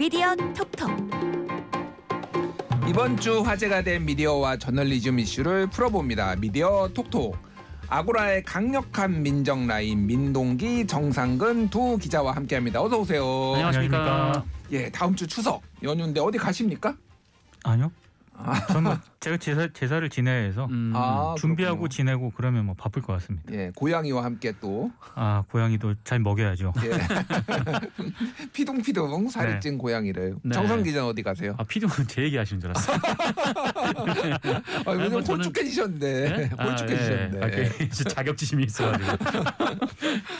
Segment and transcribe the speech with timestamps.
[0.00, 0.90] 미디어 톡톡
[2.88, 6.36] 이번 주 화제가 된 미디어와 저널리즘 이슈를 풀어봅니다.
[6.36, 7.36] 미디어 톡톡.
[7.86, 12.80] 아고라의 강력한 민정 라인 민동기 정상근 두 기자와 함께합니다.
[12.80, 13.52] 어서 오세요.
[13.52, 14.42] 안녕하십니까.
[14.72, 16.96] 예, 다음 주 추석 연휴인데 어디 가십니까?
[17.64, 17.92] 아니요.
[18.32, 18.66] 아.
[18.68, 21.88] 저는 제가 제사, 제사를 지내야 해서 음, 아, 준비하고 그렇군요.
[21.90, 23.52] 지내고 그러면 뭐 바쁠 것 같습니다.
[23.52, 26.72] 예, 고양이와 함께 또 아 고양이도 잘 먹여야죠.
[26.84, 26.90] 예.
[28.54, 29.60] 피둥피둥 살이 네.
[29.60, 30.36] 찐 고양이를.
[30.42, 30.54] 네.
[30.54, 31.54] 정상 기자는 어디 가세요?
[31.58, 32.96] 아 피디는 제 얘기 하시는 줄 알았어요.
[34.86, 36.36] 아, 요즘 뭐 저는- 홀쭉해지셨는데.
[36.36, 36.50] 네?
[36.56, 37.38] 아, 홀쭉해지셨는데.
[37.40, 37.42] 예.
[37.44, 39.12] 아, 그 자격지심이 있어가지고.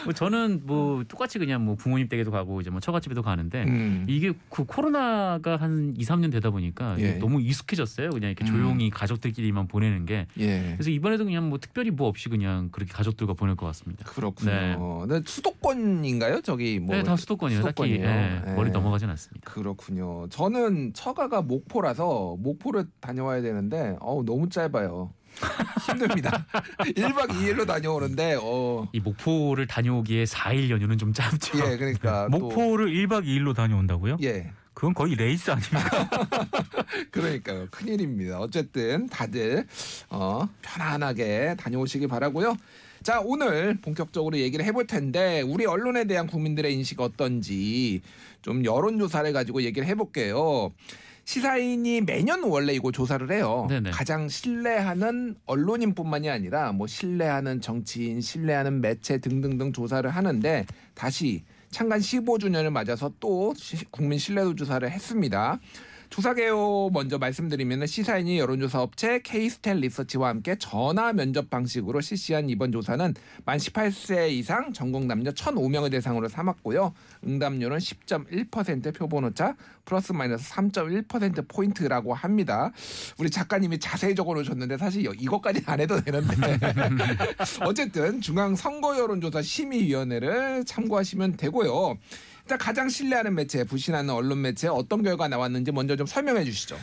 [0.04, 4.06] 뭐 저는 뭐 똑같이 그냥 뭐 부모님 댁에도 가고 이제 뭐 처갓집에도 가는데 음.
[4.08, 7.12] 이게 그 코로나가 한 2, 3년 되다 보니까 예.
[7.14, 8.08] 너무 익숙해졌어요.
[8.10, 8.56] 그냥 이렇게 음.
[8.70, 10.26] 조용히 가족들끼리만 보내는 게.
[10.38, 10.72] 예.
[10.76, 14.04] 그래서 이번에도 그냥 뭐 특별히 뭐 없이 그냥 그렇게 가족들과 보낼 것 같습니다.
[14.04, 14.50] 그렇군요.
[14.50, 14.76] 네.
[15.08, 16.40] 네, 수도권인가요?
[16.42, 17.62] 저기 뭐 네, 다 수도권이에요.
[17.62, 18.06] 딱히 수도권이에요.
[18.08, 18.54] 예, 예.
[18.54, 19.50] 머리 넘어가진 않습니다.
[19.50, 20.28] 그렇군요.
[20.30, 25.12] 저는 처가가 목포라서 목포를 다녀와야 되는데 어우 너무 짧아요.
[25.86, 26.44] 힘듭니다.
[26.96, 31.58] 1박 2일로 다녀오는데 어 이 목포를 다녀오기에 4일 연휴는 좀 짧죠.
[31.58, 34.16] 예, 그러니까 또- 목포를 1박 2일로 다녀온다고요?
[34.22, 34.50] 예.
[34.74, 36.08] 그건 거의 레이스 아닙니까?
[37.10, 37.68] 그러니까요.
[37.70, 38.40] 큰일입니다.
[38.40, 39.66] 어쨌든 다들
[40.08, 42.56] 어, 편안하게 다녀오시기 바라고요.
[43.02, 48.02] 자, 오늘 본격적으로 얘기를 해볼 텐데 우리 언론에 대한 국민들의 인식 어떤지
[48.42, 50.72] 좀 여론조사를 가지고 얘기를 해볼게요.
[51.24, 53.66] 시사인이 매년 원래 이거 조사를 해요.
[53.68, 53.90] 네네.
[53.90, 62.70] 가장 신뢰하는 언론인뿐만이 아니라 뭐 신뢰하는 정치인, 신뢰하는 매체 등등등 조사를 하는데 다시 창간 15주년을
[62.70, 65.60] 맞아서 또 시- 국민 신뢰도 조사를 했습니다.
[66.10, 72.72] 조사 개요 먼저 말씀드리면 시사인이 여론조사 업체 케이스탯 리서치와 함께 전화 면접 방식으로 실시한 이번
[72.72, 76.92] 조사는 만 18세 이상 전국 남녀 1,005명을 대상으로 삼았고요.
[77.24, 79.54] 응답률은 10.1% 표본 오차
[79.84, 82.72] 플러스 마이너스 3.1% 포인트라고 합니다.
[83.18, 86.34] 우리 작가님이 자세히 적어놓으셨는데 사실 여- 이것까지 안 해도 되는데
[87.64, 91.98] 어쨌든 중앙 선거 여론조사 심의위원회를 참고하시면 되고요.
[92.50, 96.76] 일단 가장 신뢰하는 매체, 불신하는 언론 매체 어떤 결과 나왔는지 먼저 좀 설명해 주시죠.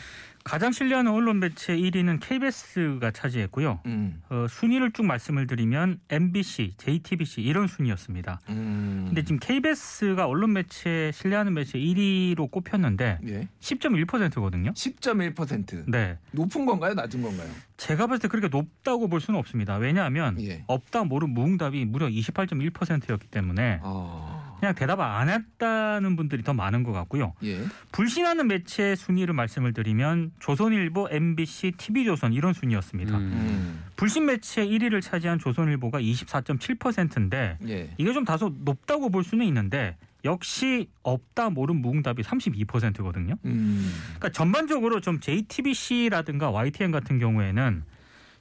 [0.44, 3.80] 가장 신뢰하는 언론 매체 1위는 KBS가 차지했고요.
[3.84, 8.40] 음, 어, 순위를 쭉 말씀을 드리면 MBC, JTBC 이런 순위였습니다.
[8.48, 14.72] 음, 근데 지금 KBS가 언론 매체 신뢰하는 매체 1위로 꼽혔는데 예, 10.1%거든요.
[14.72, 16.16] 10.1% 네.
[16.30, 17.50] 높은 건가요, 낮은 건가요?
[17.76, 19.76] 제가 봤을 때 그렇게 높다고 볼 수는 없습니다.
[19.76, 20.64] 왜냐하면 예.
[20.66, 24.27] 없다 모른 무응답이 무려 28.1%였기 때문에 아,
[24.60, 27.34] 그냥 대답을 안 했다는 분들이 더 많은 것 같고요.
[27.44, 27.60] 예,
[27.92, 33.16] 불신하는 매체 순위를 말씀을 드리면 조선일보, MBC, TV조선 이런 순위였습니다.
[33.18, 33.22] 음.
[33.22, 39.96] 음, 불신 매체 1위를 차지한 조선일보가 24.7%인데 예, 이게 좀 다소 높다고 볼 수는 있는데
[40.24, 43.34] 역시 없다 모른 무응답이 32%거든요.
[43.44, 47.84] 음, 그러니까 전반적으로 좀 JTBC라든가 YTN 같은 경우에는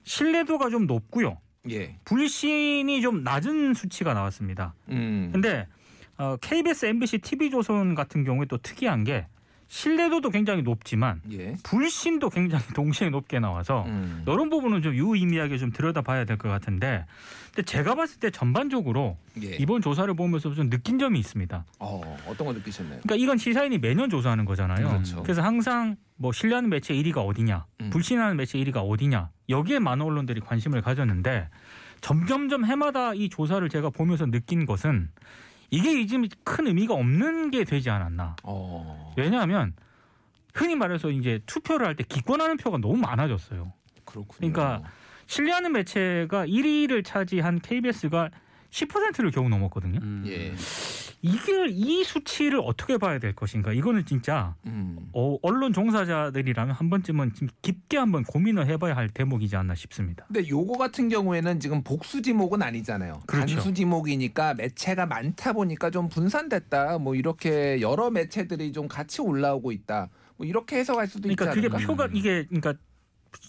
[0.04, 1.38] 신뢰도가 좀 높고요.
[1.70, 4.74] 예, 불신이 좀 낮은 수치가 나왔습니다.
[4.90, 5.68] 음, 근데
[6.18, 9.28] 어, KBS, MBC, TV조선 같은 경우에 또 특이한 게
[9.70, 15.72] 신뢰도도 굉장히 높지만 예, 불신도 굉장히 동시에 높게 나와서 음, 이런 부분은 좀 유의미하게 좀
[15.74, 17.06] 들여다봐야 될 것 같은데
[17.54, 21.66] 근데 제가 봤을 때 전반적으로 예, 이번 조사를 보면서 좀 느낀 점이 있습니다.
[21.80, 23.02] 어, 어떤 거 느끼셨나요?
[23.04, 24.88] 그러니까 이건 시사인이 매년 조사하는 거잖아요.
[24.88, 25.22] 그렇죠.
[25.24, 27.90] 그래서 항상 뭐 신뢰하는 매체 1위가 어디냐, 음.
[27.90, 31.50] 불신하는 매체 1위가 어디냐 여기에 많은 언론들이 관심을 가졌는데
[32.00, 35.10] 점점점 해마다 이 조사를 제가 보면서 느낀 것은
[35.70, 38.36] 이게 이제 큰 의미가 없는 게 되지 않았나.
[38.44, 39.74] 어, 왜냐하면
[40.54, 43.74] 흔히 말해서 이제 투표를 할 때 기권하는 표가 너무 많아졌어요.
[44.06, 44.52] 그렇군요.
[44.54, 44.90] 그러니까
[45.28, 48.30] 신뢰하는 매체가 1위를 차지한 KBS가
[48.72, 50.00] 10%를 겨우 넘었거든요.
[50.02, 50.24] 음.
[50.28, 50.54] 예,
[51.22, 53.74] 이게 이 수치를 어떻게 봐야 될 것인가?
[53.74, 59.56] 이거는 진짜 음, 어, 언론 종사자들이라면 한 번쯤은 좀 깊게 한번 고민을 해봐야 할 대목이지
[59.56, 60.26] 않나 싶습니다.
[60.28, 63.22] 근데 요거 같은 경우에는 지금 복수 지목은 아니잖아요.
[63.26, 63.56] 그렇죠.
[63.56, 67.00] 단수 지목이니까 매체가 많다 보니까 좀 분산됐다.
[67.00, 70.10] 뭐 이렇게 여러 매체들이 좀 같이 올라오고 있다.
[70.38, 71.88] 뭐 이렇게 해석할 수도 그러니까 있지 그게 않을까?
[71.88, 72.76] 표가 이게 그러니까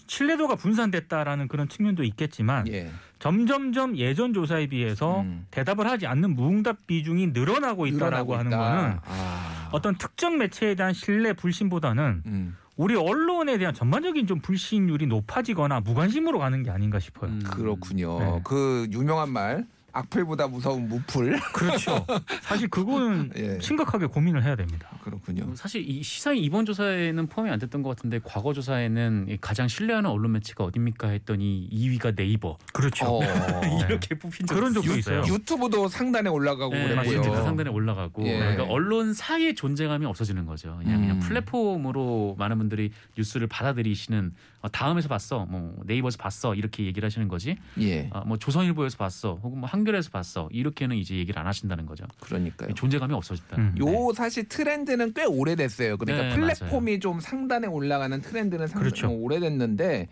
[0.06, 2.90] 신뢰도가 분산됐다라는 그런 측면도 있겠지만 예.
[3.19, 5.46] 점점점 예전 조사에 비해서 음.
[5.50, 8.58] 대답을 하지 않는 무응답 비중이 늘어나고 있다라고 늘어나고 하는 있다.
[8.58, 9.69] 거는 아.
[9.72, 12.56] 어떤 특정 매체에 대한 신뢰 불신보다는 음.
[12.76, 17.31] 우리 언론에 대한 전반적인 좀 불신율이 높아지거나 무관심으로 가는 게 아닌가 싶어요.
[17.31, 17.40] 음.
[17.44, 18.19] 그렇군요.
[18.20, 18.40] 네.
[18.44, 21.38] 그 유명한 말 악플보다 무서운 무플.
[21.52, 22.06] 그렇죠.
[22.43, 23.58] 사실 그거는 예.
[23.61, 24.88] 심각하게 고민을 해야 됩니다.
[25.02, 25.46] 그렇군요.
[25.46, 29.67] 뭐 사실 이 시사인 이번 조사에는 포함이 안 됐던 것 같은데 과거 조사에는 이 가장
[29.67, 33.06] 신뢰하는 언론 매체가 어딥니까 했더니 2위가 네이버 그렇죠.
[33.06, 33.20] 어.
[33.88, 35.20] 이렇게 뽑힌 적이 그런 적도 있어요.
[35.20, 35.35] 있어요.
[35.35, 37.17] 유튜브도 상단에 올라가고 네, 그랬고요.
[37.19, 37.43] 맞습니다.
[37.44, 38.38] 상단에 올라가고 예.
[38.38, 40.76] 그러니까 언론사의 존재감이 없어지는 거죠.
[40.82, 41.20] 그냥, 그냥 음.
[41.20, 47.56] 플랫폼으로 많은 분들이 뉴스를 받아들이시는 어, 다음에서 봤어, 뭐 네이버에서 봤어 이렇게 얘기를 하시는 거지.
[47.81, 48.10] 예.
[48.12, 52.05] 어, 뭐 조선일보에서 봤어, 혹은 뭐 한겨레에서 봤어 이렇게는 이제 얘기를 안 하신다는 거죠.
[52.20, 52.75] 그러니까요.
[52.75, 53.56] 존재감이 없어졌다.
[53.56, 53.75] 음.
[53.78, 55.96] 요 사실 트렌드는 꽤 오래됐어요.
[55.96, 59.10] 그러니까 네, 플랫폼이 좀 상단에 올라가는 트렌드는 상당히 그렇죠.
[59.12, 60.08] 오래됐는데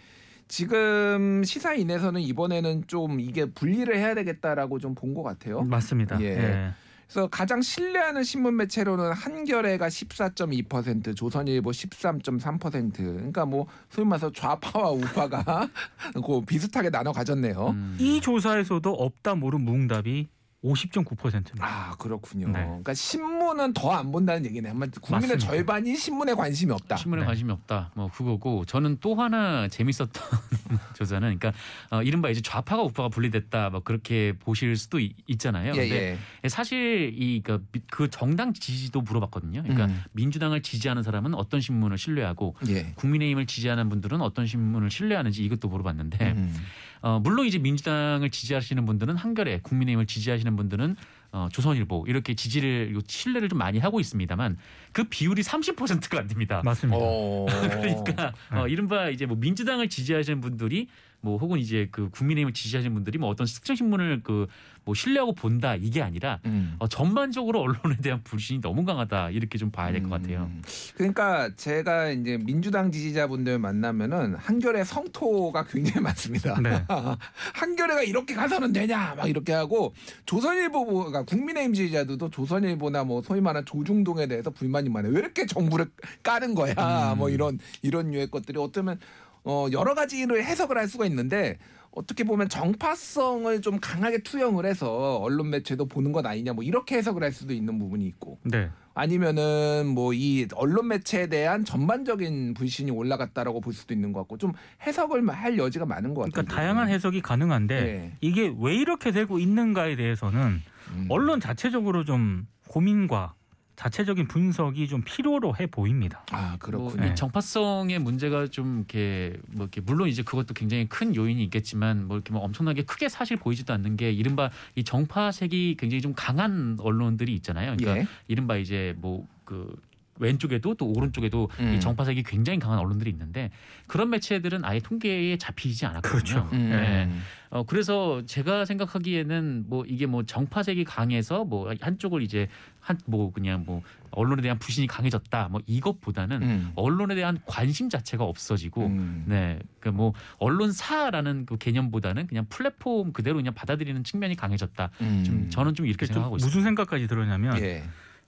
[0.48, 5.62] 지금 시사인에서는 이번에는 좀 이게 분리를 해야 되겠다라고 좀 본 것 같아요.
[5.62, 6.20] 맞습니다.
[6.22, 6.26] 예.
[6.26, 6.70] 예.
[7.08, 12.96] 그래서 가장 신뢰하는 신문 매체로는 한겨레가 14.2%, 조선일보 13.3%.
[12.96, 15.68] 그러니까 뭐 소위 말해서 좌파와 우파가
[16.24, 17.68] 그 비슷하게 나눠 가졌네요.
[17.68, 17.96] 음.
[18.00, 20.28] 이 조사에서도 없다 모른 무응답이
[20.64, 21.60] 50.9%입니다.
[21.60, 22.48] 아 그렇군요.
[22.48, 22.64] 네.
[22.64, 24.70] 그러니까 신문은 더 안 본다는 얘기네.
[24.70, 25.46] 한마디 국민의 맞습니다.
[25.46, 26.96] 절반이 신문에 관심이 없다.
[26.96, 27.26] 신문에 네.
[27.26, 27.92] 관심이 없다.
[27.94, 30.10] 뭐 그거고 저는 또 하나 재밌었던
[30.96, 31.52] 조사는 그러니까
[31.90, 33.70] 어, 이른바 이제 좌파가 우파가 분리됐다.
[33.70, 36.48] 뭐 그렇게 보실 수도 있, 잖아요 예, 근데 예.
[36.48, 39.62] 사실 이그 그 정당 지지도 물어봤거든요.
[39.62, 40.02] 그러니까 음.
[40.12, 42.92] 민주당을 지지하는 사람은 어떤 신문을 신뢰하고 예.
[42.96, 46.54] 국민의힘을 지지하는 분들은 어떤 신문을 신뢰하는지 이것도 물어봤는데 음.
[47.00, 50.96] 어, 물론 이제 민주당을 지지하시는 분들은 한겨레, 국민의힘을 지지하시는 분들은
[51.32, 54.56] 어, 조선일보 이렇게 지지를 요 신뢰를 좀 많이 하고 있습니다만
[54.92, 56.62] 그 비율이 30%가 안 됩니다.
[56.64, 56.98] 맞습니다.
[56.98, 57.46] 어.
[57.70, 60.88] 그러니까 어, 이른바 이제 뭐 민주당을 지지하시는 분들이
[61.20, 64.46] 뭐 혹은 이제 그 국민의힘을 지지하시는 분들이 뭐 어떤 특정 신문을 그
[64.86, 66.76] 뭐 신뢰하고 본다 이게 아니라 음.
[66.78, 70.48] 어, 전반적으로 언론에 대한 불신이 너무 강하다 이렇게 좀 봐야 될것 같아요.
[70.48, 70.62] 음.
[70.94, 76.60] 그러니까 제가 이제 민주당 지지자분들 만나면은 한겨레 성토가 굉장히 많습니다.
[76.60, 76.84] 네.
[77.54, 79.92] 한겨레가 이렇게 가서는 되냐 막 이렇게 하고
[80.24, 85.12] 조선일보가 국민의힘 지지자들도 조선일보나 뭐 소위 말하는 조중동에 대해서 불만이 많아요.
[85.12, 85.86] 왜 이렇게 정부를
[86.22, 87.12] 까는 거야?
[87.12, 87.18] 음.
[87.18, 89.00] 뭐 이런 이런 류의 것들이 어쩌면
[89.46, 91.56] 어 여러 가지를 해석을 할 수가 있는데
[91.92, 97.22] 어떻게 보면 정파성을 좀 강하게 투영을 해서 언론 매체도 보는 것 아니냐 뭐 이렇게 해석을
[97.22, 98.68] 할 수도 있는 부분이 있고 네.
[98.92, 104.52] 아니면은 뭐 이 언론 매체에 대한 전반적인 불신이 올라갔다라고 볼 수도 있는 것 같고 좀
[104.86, 106.32] 해석을 할 여지가 많은 것 같아요.
[106.32, 108.16] 그러니까 다양한 해석이 가능한데 네.
[108.20, 110.60] 이게 왜 이렇게 되고 있는가에 대해서는
[110.90, 111.06] 음.
[111.08, 113.34] 언론 자체적으로 좀 고민과
[113.76, 116.24] 자체적인 분석이 좀 필요로 해 보입니다.
[116.32, 117.04] 아뭐 그렇군요.
[117.04, 117.12] 네.
[117.12, 122.16] 이 정파성의 문제가 좀 이렇게 뭐 이렇게 물론 이제 그것도 굉장히 큰 요인이 있겠지만 뭐
[122.16, 127.34] 이렇게 뭐 엄청나게 크게 사실 보이지도 않는 게 이른바 이 정파색이 굉장히 좀 강한 언론들이
[127.34, 127.76] 있잖아요.
[127.76, 128.08] 그러니까 예.
[128.28, 129.76] 이른바 이제 뭐그
[130.18, 131.74] 왼쪽에도 또 오른쪽에도 음.
[131.74, 133.50] 이 정파색이 굉장히 강한 언론들이 있는데
[133.86, 136.10] 그런 매체들은 아예 통계에 잡히지 않았거든요.
[136.10, 136.48] 그렇죠.
[136.52, 136.70] 음.
[136.70, 137.08] 네.
[137.50, 142.48] 어 그래서 제가 생각하기에는 뭐 이게 뭐 정파색이 강해서 뭐 한쪽을 이제
[142.80, 146.72] 한 뭐 그냥 뭐 언론에 대한 불신이 강해졌다 뭐 이것보다는 음.
[146.76, 149.24] 언론에 대한 관심 자체가 없어지고 음.
[149.26, 154.90] 네, 그뭐 언론사라는 그 개념보다는 그냥 플랫폼 그대로 그냥 받아들이는 측면이 강해졌다.
[155.00, 155.22] 음.
[155.24, 156.56] 좀 저는 좀 이렇게 좀 생각하고 있습니다.
[156.56, 157.84] 무슨 생각까지 들었냐면 예.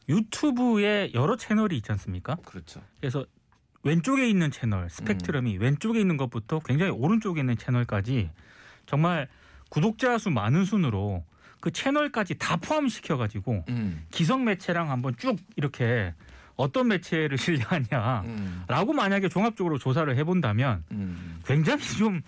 [0.09, 2.37] 유튜브에 여러 채널이 있지 않습니까?
[2.45, 2.81] 그렇죠.
[3.01, 3.27] 그래서
[3.83, 8.31] 왼쪽에 있는 채널 스펙트럼이 왼쪽에 있는 것부터 굉장히 오른쪽에 있는 채널까지
[8.87, 9.29] 정말
[9.71, 11.25] 구독자 수 많은 순으로
[11.61, 14.05] 그 채널까지 다 포함시켜 가지고 음.
[14.11, 16.15] 기성 매체랑 한번 쭉 이렇게
[16.57, 18.97] 어떤 매체를 신뢰하냐라고 음.
[18.97, 21.41] 만약에 종합적으로 조사를 해본다면 음.
[21.45, 22.23] 굉장히 좀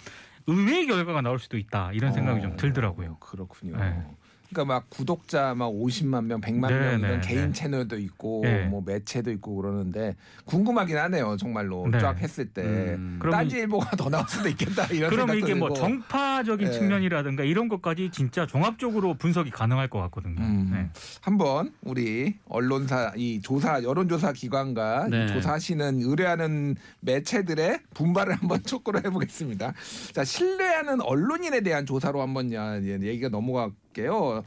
[0.46, 3.16] 의외의 결과가 나올 수도 있다 이런 생각이 좀 어, 들더라고요.
[3.18, 3.76] 그렇군요.
[3.76, 4.02] 네.
[4.50, 7.52] 그러니까 막 구독자 막 50만 명, 100만 네, 명 이런 네, 개인 네.
[7.52, 8.64] 채널도 있고 네.
[8.66, 11.36] 뭐 매체도 있고 그러는데 궁금하긴 하네요.
[11.36, 11.98] 정말로 네.
[12.00, 13.18] 쫙 했을 때 음.
[13.20, 15.74] 그러면- 딴지 일보가 더 나올 수도 있겠다 이런 그러면 생각도 이게 뭐 들고.
[15.80, 16.72] 정파적인 네.
[16.72, 20.40] 측면이라든가 이런 것까지 진짜 종합적으로 분석이 가능할 것 같거든요.
[20.40, 20.70] 음.
[20.72, 20.90] 네.
[21.20, 25.26] 한번 우리 언론사 이 조사 여론조사 기관과 이 네.
[25.28, 29.74] 조사하시는 의뢰하는 매체들의 분발을 한번 촉구를 해보겠습니다.
[30.12, 34.44] 자 신뢰하는 언론인에 대한 조사로 한번 야- 예, 얘기가 넘어 갈게요.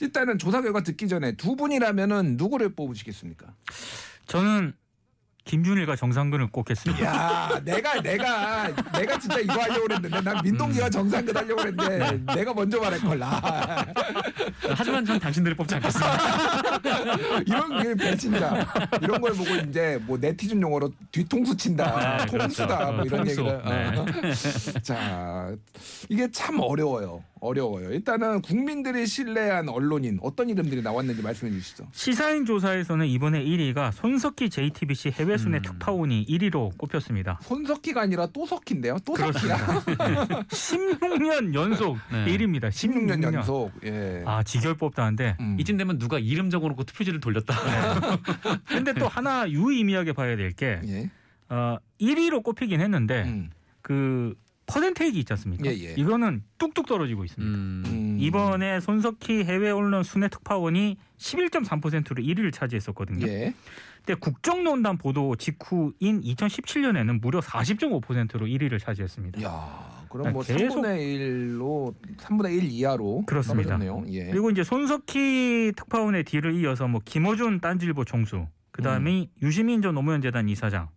[0.00, 3.46] 일단은 조사 결과 듣기 전에 두 분이라면은 누구를 뽑으시겠습니까?
[4.26, 4.74] 저는
[5.44, 7.04] 김준일과 정상근을 꼽겠습니다.
[7.06, 12.78] 야, 내가 내가 내가 진짜 이거 하려고 그랬는데 난 민동기와 정상근 하려고 그랬는데 내가 먼저
[12.78, 13.86] 말할 걸라.
[14.76, 16.18] 하지만 전 당신들을 뽑지 않겠습니다.
[17.46, 18.66] 이런 게 배신자
[19.00, 22.92] 이런 걸 보고 이제 뭐 네티즌 용어로 뒤통수 친다 네, 통수다 그렇죠.
[22.92, 23.40] 뭐 이런 통수.
[23.40, 23.98] 얘기를 네.
[23.98, 24.80] 어.
[24.84, 25.50] 자
[26.10, 27.90] 이게 참 어려워요 어려워요.
[27.92, 31.88] 일단은 국민들이 신뢰한 언론인 어떤 이름들이 나왔는지 말씀해 주시죠.
[31.92, 35.62] 시사인 조사에서는 이번에 1위가 손석희 JTBC 해외 순회 음.
[35.62, 37.38] 특파원이 1위로 꼽혔습니다.
[37.42, 38.98] 손석희가 아니라 또석희인데요.
[39.04, 39.56] 또석희야.
[40.48, 42.26] 16년 연속 네.
[42.26, 42.68] 1위입니다.
[42.68, 43.34] 16년 16년.
[43.34, 43.70] 연속.
[43.84, 44.22] 예.
[44.26, 45.56] 아 지결 뽑다는데 음.
[45.60, 47.54] 이쯤 되면 누가 이름 적어놓고 투표지를 돌렸다.
[48.66, 51.10] 근데 또 하나 유의미하게 봐야 될게 예.
[51.48, 53.50] 어, 1위로 꼽히긴 했는데 음.
[53.82, 54.34] 그
[54.68, 55.64] 퍼센테이지 있지 않습니까?
[55.66, 55.94] 예, 예.
[55.96, 57.56] 이거는 뚝뚝 떨어지고 있습니다.
[57.58, 57.82] 음.
[57.86, 58.16] 음.
[58.20, 63.26] 이번에 손석희 해외 언론 순회 특파원이 11.3%로 1위를 차지했었거든요.
[63.26, 63.54] 예.
[64.04, 69.42] 근데 국정농단 보도 직후인 2017년에는 무려 40.5%로 1위를 차지했습니다.
[69.42, 70.98] 야, 그럼 뭐 계속- 3분의
[71.58, 73.78] 1로 3분의 1 이하로 그렇습니다.
[74.10, 74.26] 예.
[74.30, 80.48] 그리고 이제 손석희 특파원의 뒤를 이어서 뭐 김어준 딴지일보 총수, 그다음에 유시민 전 노무현 재단
[80.48, 80.88] 이사장.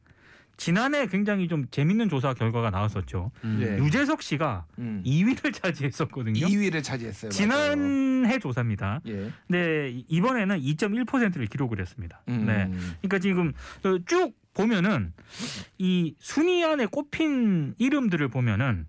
[0.57, 3.31] 지난해 굉장히 좀 재밌는 조사 결과가 나왔었죠.
[3.43, 3.59] 음.
[3.61, 3.77] 예.
[3.83, 5.01] 유재석 씨가 음.
[5.05, 6.45] 2위를 차지했었거든요.
[6.45, 7.31] 2위를 차지했어요.
[7.31, 9.01] 지난해 조사입니다.
[9.03, 9.17] 맞아요.
[9.25, 9.31] 예.
[9.47, 12.21] 근데 이번에는 2.1%를 기록을 했습니다.
[12.29, 12.45] 음.
[12.45, 12.69] 네.
[13.01, 13.53] 그러니까 지금
[14.05, 15.13] 쭉 보면은
[15.77, 18.85] 이 순위 안에 꼽힌 이름들을 보면은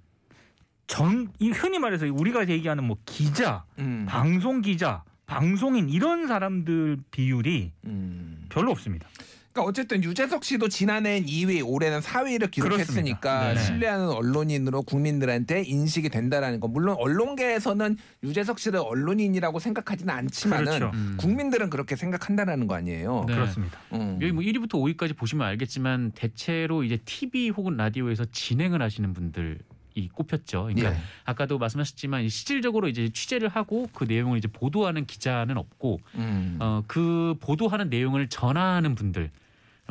[0.88, 4.04] 전 이 흔히 말해서 우리가 얘기하는 뭐 기자, 음.
[4.06, 8.44] 방송 기자, 방송인 이런 사람들 비율이 음.
[8.50, 9.08] 별로 없습니다.
[9.52, 13.48] 그러니까 어쨌든 유재석 씨도 지난해엔 2위, 올해는 4위를 기록했으니까.
[13.48, 13.60] 네네.
[13.60, 16.68] 신뢰하는 언론인으로 국민들한테 인식이 된다라는 거.
[16.68, 20.90] 물론 언론계에서는 유재석 씨를 언론인이라고 생각하지는 않지만은 그렇죠.
[20.94, 21.16] 음.
[21.18, 23.26] 국민들은 그렇게 생각한다라는 거 아니에요.
[23.28, 23.34] 네.
[23.34, 23.78] 그렇습니다.
[23.92, 24.18] 음.
[24.22, 29.58] 여기 뭐 1위부터 5위까지 보시면 알겠지만 대체로 이제 TV 혹은 라디오에서 진행을 하시는 분들
[29.94, 30.64] 이 꼽혔죠.
[30.64, 30.96] 그러니까 예.
[31.24, 36.56] 아까도 말씀하셨지만 실질적으로 이제 취재를 하고 그 내용을 이제 보도하는 기자는 없고 음.
[36.60, 39.30] 어, 그 보도하는 내용을 전하는 분들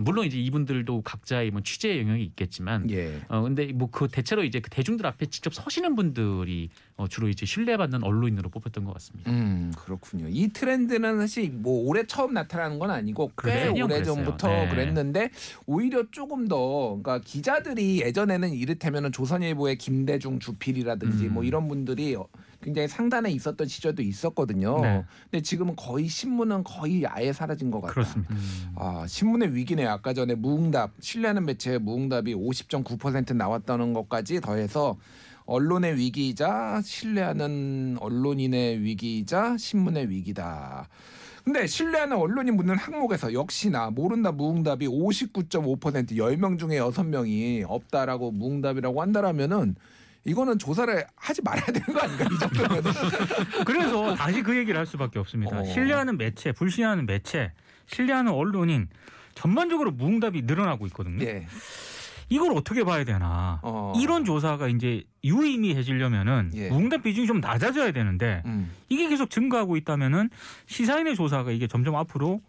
[0.03, 3.22] 물론 이제 이분들도 각자의 뭐 취재 영역이 있겠지만 예.
[3.27, 7.46] 어 근데 뭐 그 대체로 이제 그 대중들 앞에 직접 서시는 분들이 어, 주로 이제
[7.46, 9.29] 신뢰받는 언론인으로 뽑혔던 것 같습니다.
[9.31, 10.27] 음 그렇군요.
[10.29, 14.01] 이 트렌드는 사실 뭐 올해 처음 나타나는 건 아니고 꽤 오래.
[14.03, 14.70] 전부터 네.
[14.70, 15.29] 그랬는데
[15.65, 21.34] 오히려 조금 더 그러니까 기자들이 예전에는 이를테면은 조선일보의 김대중 주필이라든지 음.
[21.34, 22.15] 뭐 이런 분들이
[22.62, 24.82] 굉장히 상단에 있었던 시절도 있었거든요.
[24.82, 25.03] 네.
[25.30, 27.94] 근데 지금은 거의 신문은 거의 아예 사라진 것 같아요.
[27.94, 28.34] 그렇습니다.
[28.34, 28.74] 음.
[28.75, 29.89] 아, 신문의 위기네요.
[29.89, 34.98] 아까 전에 무응답, 신뢰하는 매체의 무응답이 50.9% 나왔다는 것까지 더해서
[35.46, 40.88] 언론의 위기이자 신뢰하는 언론인의 위기이자 신문의 위기다.
[41.44, 49.75] 근데 신뢰하는 언론인 묻는 항목에서 역시나 모른다 무응답이 59.5% 10명 중에 6명이 없다라고 무응답이라고 한다라면은
[50.23, 52.83] 이거는 조사를 하지 말아야 되는 거 아닌가 이 정도면
[53.65, 55.59] 그래서 다시 그 얘기를 할 수밖에 없습니다.
[55.59, 55.63] 어.
[55.63, 57.51] 신뢰하는 매체, 불신하는 매체,
[57.87, 58.87] 신뢰하는 언론인
[59.33, 61.25] 전반적으로 무응답이 늘어나고 있거든요.
[61.25, 61.47] 예.
[62.29, 63.59] 이걸 어떻게 봐야 되나?
[63.63, 63.93] 어.
[63.97, 66.69] 이런 조사가 이제 유의미해지려면은 예.
[66.69, 68.71] 무응답 비중이 좀 낮아져야 되는데 음.
[68.89, 70.29] 이게 계속 증가하고 있다면은
[70.65, 72.41] 시사인의 조사가 이게 점점 앞으로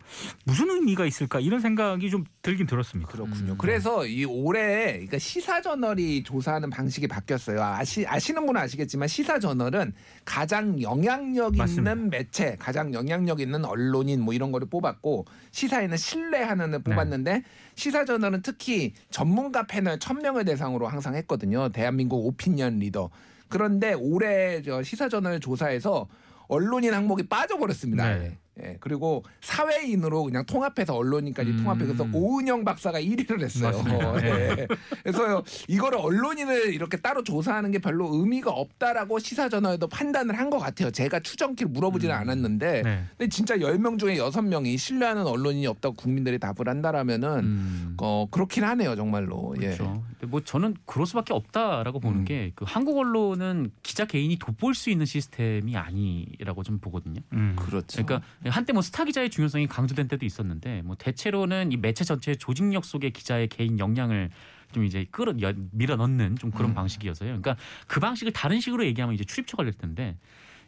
[0.45, 3.11] 무슨 의미가 있을까 이런 생각이 좀 들긴 들었습니다.
[3.11, 3.53] 그렇군요.
[3.53, 3.59] 음.
[3.59, 7.63] 그래서 이 올해 그러니까 시사 저널이 조사하는 방식이 바뀌었어요.
[7.63, 9.93] 아시 아시는 분은 아시겠지만 시사 저널은
[10.25, 11.95] 가장 영향력 있는 맞습니다.
[11.95, 16.77] 매체, 가장 영향력 있는 언론인 뭐 이런 거를 뽑았고 시사인은 신뢰하는 네.
[16.79, 17.43] 을 뽑았는데
[17.75, 21.69] 시사 저널은 특히 전문가 패널 1000명을 대상으로 항상 했거든요.
[21.69, 23.11] 대한민국 오피니언 리더.
[23.49, 26.09] 그런데 올해 저 시사 저널 조사에서
[26.49, 28.19] 언론인 항목이 빠져버렸습니다.
[28.19, 28.39] 네.
[28.61, 28.63] 예.
[28.63, 31.57] 예, 그리고 사회인으로 그냥 통합해서 언론인까지 음.
[31.65, 33.71] 통합해서 오은영 박사가 1위를 했어요.
[33.73, 34.27] 맞습니다.
[34.27, 34.67] 예.
[35.03, 40.91] 그래서 이거를 언론인을 이렇게 따로 조사하는 게 별로 의미가 없다라고 시사저널도 판단을 한 것 같아요.
[40.91, 42.21] 제가 추정키를 물어보지는 음.
[42.21, 43.05] 않았는데 네.
[43.17, 47.97] 근데 진짜 10명 중에 6명이 신뢰하는 언론인이 없다고 국민들이 답을 한다라면은 음.
[48.03, 49.55] 어, 그렇긴 하네요, 정말로.
[49.63, 49.67] 예.
[49.69, 50.05] 그렇죠.
[50.21, 52.25] 근데 뭐 저는 그럴 수밖에 없다라고 보는 음.
[52.27, 57.23] 게그 한국 언론은 기자 개인이 돋보일 수 있는 시스템이 아니라고 좀 보거든요.
[57.33, 57.57] 음.
[57.59, 58.05] 그렇죠.
[58.05, 62.85] 그러니까 한때 뭐 스타 기자의 중요성이 강조된 때도 있었는데 뭐 대체로는 이 매체 전체의 조직력
[62.85, 64.31] 속에 기자의 개인 역량을
[64.73, 66.75] 좀 이제 끌어 여- 밀어 넣는 좀 그런 음.
[66.75, 67.29] 방식이어서요.
[67.29, 67.57] 그러니까
[67.87, 70.17] 그 방식을 다른 식으로 얘기하면 이제 출입처 관릴 텐데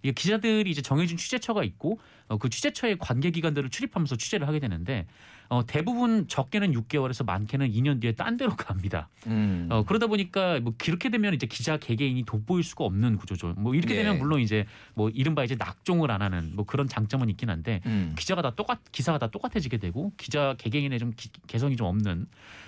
[0.04, 5.06] 이게 기자들이 이제 정해진 취재처가 있고 어, 그 취재처의 관계 기관들을 출입하면서 취재를 하게 되는데
[5.49, 9.08] 어, 대부분 적게는 6개월에서 많게는 2년 뒤에 딴 데로 갑니다.
[9.26, 9.66] 음.
[9.70, 13.54] 어, 그러다 보니까 뭐 그렇게 되면 이제 기자 개개인이 돋보일 수가 없는 구조죠.
[13.56, 14.02] 뭐 이렇게 예.
[14.02, 18.14] 되면 물론 이제 뭐 이른바 이제 낙종을 안 하는 뭐 그런 장점은 있긴 한데 음.
[18.18, 22.26] 기자가 다 똑같 기사가 다 똑같아지게 되고 기자 개개인의 좀 기- 개성이 좀 없는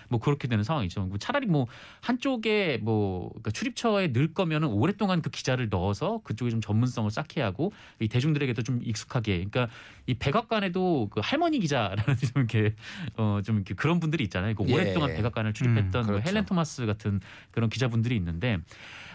[0.09, 1.03] 뭐 그렇게 되는 상황이죠.
[1.07, 1.67] 뭐 차라리 뭐
[2.01, 7.73] 한쪽에 뭐 그러니까 출입처에 넣을 거면은 오랫동안 그 기자를 넣어서 그쪽에 좀 전문성을 쌓게 하고
[8.01, 9.69] 이 대중들에게도 좀 익숙하게 그러니까
[10.07, 12.75] 이 백악관에도 그 할머니 기자라는 좀 이렇게
[13.17, 14.55] 어좀 이렇게 그런 분들이 있잖아요.
[14.55, 14.75] 그 예.
[14.75, 16.29] 오랫동안 백악관을 출입했던 음, 그 그렇죠.
[16.29, 17.21] 헬렌 토마스 같은
[17.51, 18.59] 그런 기자분들이 있는데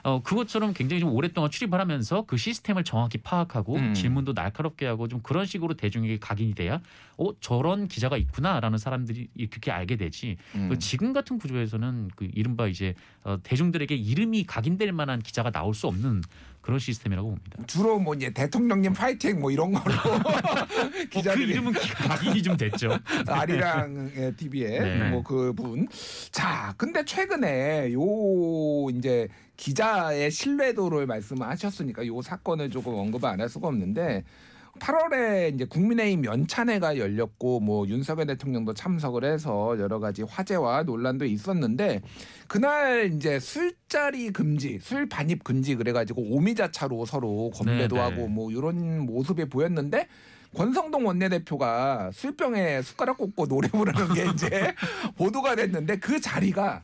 [0.04, 3.94] 어, 그것처럼 굉장히 좀 오랫동안 출입을 하면서 그 시스템을 정확히 파악하고 음.
[3.94, 6.82] 질문도 날카롭게 하고 좀 그런 식으로 대중에게 각인이 돼야
[7.18, 10.38] 어 저런 기자가 있구나라는 사람들이 그렇게 알게 되지.
[10.56, 10.70] 음.
[10.82, 15.88] 그 지금 같은 구조에서는 그 이른바 이제 어, 대중들에게 이름이 각인될 만한 기자가 나올 수
[15.88, 16.22] 없는
[16.62, 17.64] 그런 시스템이라고 봅니다.
[17.68, 20.20] 주로 뭐 이제 대통령님 파이팅 뭐 이런 걸로 어,
[20.92, 22.98] 그 기자들이 이름은 각인이 좀 됐죠.
[23.28, 25.10] 아리랑 TV에 네.
[25.10, 25.88] 뭐 그 분.
[26.32, 28.02] 자, 근데 최근에 요
[28.96, 34.24] 이제 기자의 신뢰도를 말씀하셨으니까 요 사건을 조금 언급을 안 할 수가 없는데
[34.82, 42.02] 8월에 이제 국민의힘 연찬회가 열렸고 뭐 윤석열 대통령도 참석을 해서 여러 가지 화제와 논란도 있었는데
[42.48, 48.10] 그날 이제 술자리 금지, 술 반입 금지 그래가지고 오미자차로 서로 건배도 네, 네.
[48.10, 50.08] 하고 뭐 이런 모습이 보였는데
[50.56, 54.74] 권성동 원내대표가 술병에 숟가락 꽂고 노래 부르는 게 이제
[55.16, 56.84] 보도가 됐는데 그 자리가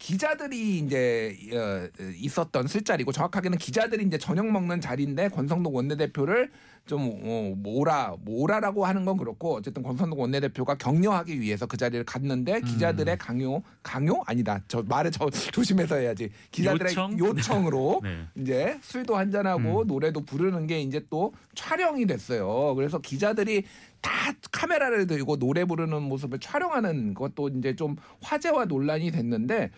[0.00, 6.50] 기자들이 이제 어, 있었던 술자리고 정확하게는 기자들이 이제 저녁 먹는 자리인데 권성동 원내대표를
[6.86, 12.62] 좀 어, 모라 모라라고 하는 건 그렇고 어쨌든 권성동 원내대표가 격려하기 위해서 그 자리를 갔는데
[12.62, 17.18] 기자들의 강요 강요 아니다 저 말을 저 조심해서 해야지 기자들의 요청?
[17.18, 18.24] 요청으로 네.
[18.36, 22.74] 이제 술도 한잔하고 노래도 부르는 게 이제 또 촬영이 됐어요.
[22.74, 23.64] 그래서 기자들이
[24.00, 24.10] 다
[24.52, 29.70] 카메라를 들고 노래 부르는 모습을 촬영하는 것도 이제 좀 화제와 논란이 됐는데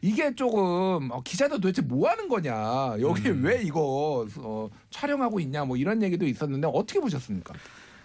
[0.00, 3.44] 이게 조금 어, 기자들 도대체 뭐 하는 거냐 여기 음.
[3.44, 7.54] 왜 이거 어, 촬영하고 있냐 뭐 이런 얘기도 있었는데 어떻게 보셨습니까?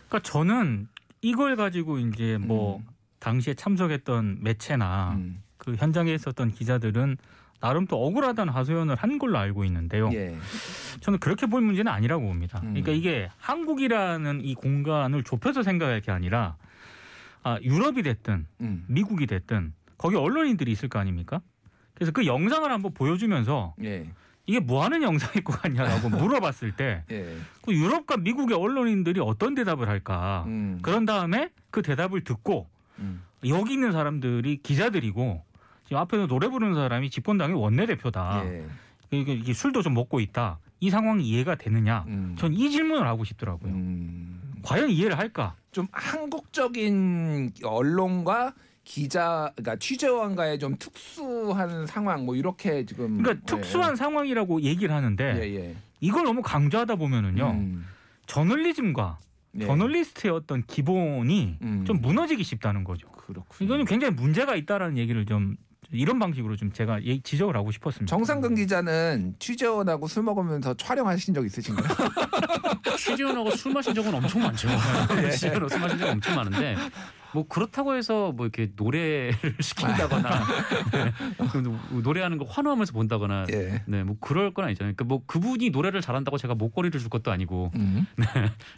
[0.08, 0.88] 그러니까 저는
[1.22, 2.88] 이걸 가지고 이제 뭐 음.
[3.20, 5.42] 당시에 참석했던 매체나 음.
[5.58, 7.18] 그 현장에 있었던 기자들은
[7.60, 10.10] 나름 또 억울하다는 하소연을 한 걸로 알고 있는데요.
[10.14, 10.36] 예.
[11.02, 12.60] 저는 그렇게 볼 문제는 아니라고 봅니다.
[12.64, 12.70] 음.
[12.70, 16.56] 그러니까 이게 한국이라는 이 공간을 좁혀서 생각할 게 아니라
[17.44, 18.86] 아, 유럽이 됐든 음.
[18.88, 21.42] 미국이 됐든 거기 언론인들이 있을 거 아닙니까?
[21.96, 24.08] 그래서 그 영상을 한번 보여주면서 예.
[24.46, 27.36] 이게 뭐 하는 영상일 것 같냐라고 물어봤을 때 예.
[27.64, 30.44] 그 유럽과 미국의 언론인들이 어떤 대답을 할까?
[30.48, 30.80] 음.
[30.84, 32.68] 그런 다음에 그 대답을 듣고
[33.00, 33.24] 음.
[33.48, 35.44] 여기 있는 사람들이 기자들이고
[35.88, 38.44] 지금 앞에서 노래 부르는 사람이 집권당의 원내대표다.
[38.46, 38.66] 예.
[39.12, 40.60] 이게, 이게 술도 좀 먹고 있다.
[40.82, 42.04] 이 상황이 이해가 되느냐?
[42.08, 42.36] 음.
[42.38, 43.72] 전이 질문을 하고 싶더라고요.
[43.72, 44.42] 음.
[44.64, 45.56] 과연 이해를 할까?
[45.72, 48.54] 좀 한국적인 언론과
[48.84, 53.22] 기자, 그러니까 취재원과의 좀 특수한 상황, 뭐 이렇게 지금.
[53.22, 55.76] 그러니까 예, 특수한 상황이라고 얘기를 하는데 예, 예.
[56.00, 57.86] 이걸 너무 강조하다 보면은요 음,
[58.28, 59.20] 저널리즘과
[59.60, 59.66] 예.
[59.66, 61.84] 저널리스트의 어떤 기본이 음.
[61.86, 63.10] 좀 무너지기 쉽다는 거죠.
[63.10, 63.66] 그렇군요.
[63.66, 65.58] 이거는 굉장히 문제가 있다라는 얘기를 좀
[65.92, 68.10] 이런 방식으로 좀 제가 얘기- 지적을 하고 싶었습니다.
[68.10, 71.88] 정상근 기자는 취재원하고 술 먹으면서 촬영하신 적 있으신가요?
[72.98, 74.68] 취재원하고 술 마신 적은 엄청 많죠.
[75.16, 75.32] 네.
[75.32, 76.76] 취재원하고 술 마신 적은 엄청 많은데
[77.34, 80.30] 뭐 그렇다고 해서 뭐 이렇게 노래를 시킨다거나
[80.92, 81.12] 네.
[81.52, 83.82] 그럼 노래하는 걸 환호하면서 본다거나 예.
[83.86, 84.94] 네, 뭐 그럴 건 아니잖아요.
[84.96, 88.08] 그러니까 뭐 그분이 노래를 잘한다고 제가 목걸이를 줄 것도 아니고 음.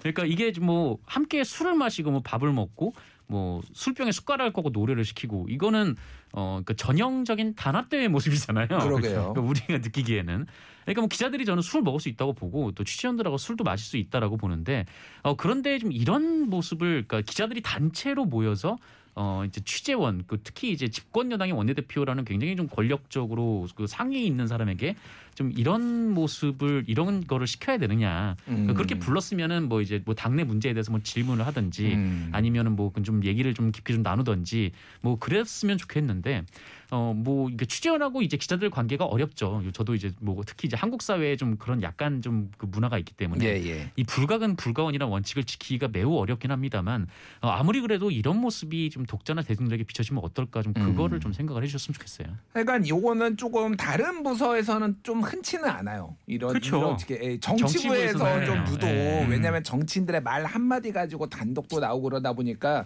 [0.01, 2.93] 그러니까 이게 뭐 함께 술을 마시고 뭐 밥을 먹고
[3.29, 5.95] 뭐 술병에 숟가락을 꽂고 노래를 시키고 이거는
[6.33, 8.67] 어 그러니까 전형적인 단합대회 모습이잖아요.
[8.67, 9.33] 그러게요.
[9.33, 10.47] 그러니까 우리가 느끼기에는
[10.83, 14.37] 그러니까 뭐 기자들이 저는 술 먹을 수 있다고 보고 또 취재원들하고 술도 마실 수 있다라고
[14.37, 14.85] 보는데
[15.21, 18.77] 어 그런데 좀 이런 모습을 그러니까 기자들이 단체로 모여서
[19.21, 24.47] 어 이제 취재원 그 특히 이제 집권 여당의 원내대표라는 굉장히 좀 권력적으로 그 상위에 있는
[24.47, 24.95] 사람에게
[25.35, 28.73] 좀 이런 모습을 이런 거를 시켜야 되느냐 음.
[28.73, 32.29] 그렇게 불렀으면은 뭐 이제 뭐 당내 문제에 대해서 뭐 질문을 하든지 음.
[32.31, 36.43] 아니면은 뭐 좀 얘기를 좀 깊이 좀 나누던지 뭐 그랬으면 좋겠는데
[36.91, 39.63] 어뭐 이게 취재원하고 이제 기자들 관계가 어렵죠.
[39.73, 43.45] 저도 이제 뭐 특히 이제 한국 사회에 좀 그런 약간 좀 그 문화가 있기 때문에
[43.45, 43.91] 예, 예.
[43.95, 47.07] 이 불가근 불가원이라는 원칙을 지키기가 매우 어렵긴 합니다만
[47.41, 51.19] 어, 아무리 그래도 이런 모습이 좀 독자나 대중들에게 비춰지면 어떨까 좀 그거를 음.
[51.19, 52.27] 좀 생각을 해주셨으면 좋겠어요.
[52.53, 56.15] 하여간 요거는 조금 다른 부서에서는 좀 흔치는 않아요.
[56.27, 56.55] 이런.
[56.55, 58.57] 이렇게 예, 정치부에서 좀.
[58.67, 59.25] 유독 예.
[59.29, 62.85] 왜냐하면 정치인들의 말 한마디 가지고 단독도 나오고 그러다 보니까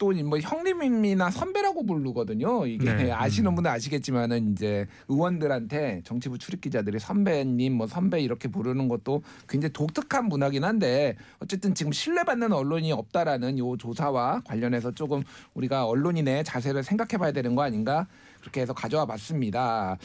[0.00, 2.66] 또 뭐 형님이나 선배라고 부르거든요.
[2.66, 3.12] 이게 네.
[3.12, 9.72] 아시는 분은 아시겠지만은 이제 의원들한테 정치부 출입 기자들이 선배님 뭐 선배 이렇게 부르는 것도 굉장히
[9.72, 15.22] 독특한 문화긴 한데 어쨌든 지금 신뢰받는 언론이 없다라는 요 조사와 관련해서 조금
[15.54, 18.06] 우리가 언론인의 자세를 생각해봐야 되는 거 아닌가
[18.40, 19.96] 그렇게 해서 가져와 봤습니다.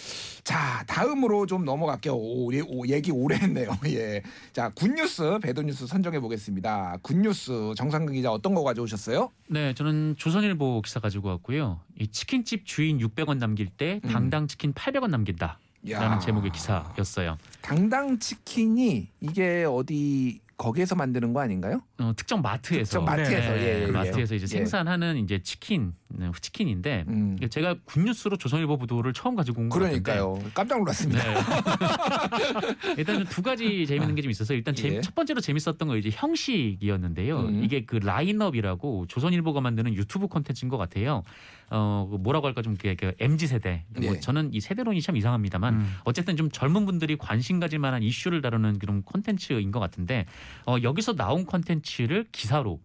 [0.44, 2.14] 자 다음으로 좀 넘어갈게요.
[2.16, 3.70] 오, 예- 오, 얘기 오래 했네요.
[3.88, 4.22] 예.
[4.54, 6.98] 자 굿뉴스 배드뉴스 선정해 보겠습니다.
[7.02, 9.32] 굿뉴스 정상근 기자 어떤 거 가져오셨어요?
[9.48, 11.80] 네, 저는 조선일보 기사 가지고 왔고요.
[12.00, 14.10] 이 치킨집 주인 600원 남길 때 음.
[14.10, 15.60] 당당 치킨 800원 남긴다.
[15.90, 16.00] 야.
[16.00, 17.38] 라는 제목의 기사였어요.
[17.62, 21.82] 당당 치킨이 이게 어디 거기에서 만드는 거 아닌가요?
[22.00, 23.92] 어, 특정 마트에서 특정 마트에서 네, 예, 예, 예.
[23.92, 24.48] 마트에서 이제 예.
[24.48, 27.38] 생산하는 이제 치킨 네, 치킨인데 음.
[27.50, 30.42] 제가 굿뉴스로 조선일보 보도를 처음 가지고 온것 같은데 그러니까요.
[30.54, 31.22] 깜짝 놀랐습니다.
[31.24, 31.36] 네.
[32.98, 35.02] 일단 두 가지 재밌는 게 좀 있어서 일단 재- 예.
[35.02, 37.40] 첫 번째로 재밌었던 건 이제 형식이었는데요.
[37.42, 37.64] 음.
[37.64, 41.22] 이게 그 라인업이라고 조선일보가 만드는 유튜브 콘텐츠인 것 같아요.
[41.70, 43.84] 어그 뭐라고 할까 좀그 MZ 세대.
[43.90, 44.20] 뭐 예.
[44.20, 45.96] 저는 이 세대론이 참 이상합니다만 음.
[46.04, 50.26] 어쨌든 좀 젊은 분들이 관심 가질 만한 이슈를 다루는 그런 콘텐츠인 것 같은데
[50.66, 52.80] 어, 여기서 나온 콘텐츠를 기사로